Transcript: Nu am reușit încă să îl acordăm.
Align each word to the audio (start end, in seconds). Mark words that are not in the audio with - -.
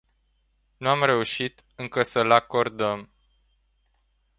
Nu 0.77 0.89
am 0.89 1.03
reușit 1.03 1.63
încă 1.75 2.03
să 2.03 2.19
îl 2.19 2.31
acordăm. 2.31 3.09